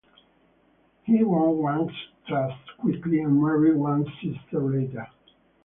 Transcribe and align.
He 1.03 1.23
won 1.23 1.59
Wang's 1.59 1.91
trust 2.27 2.75
quickly 2.79 3.19
and 3.21 3.39
married 3.39 3.77
Wang's 3.77 4.07
sister 4.19 4.57
later. 4.59 5.07